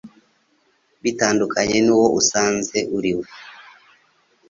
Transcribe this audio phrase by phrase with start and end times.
[1.03, 3.27] bitandukanye n'uwo usanzwe uri we